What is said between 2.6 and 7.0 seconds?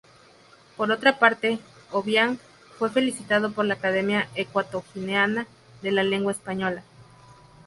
fue felicitado por la Academia Ecuatoguineana de la Lengua Española.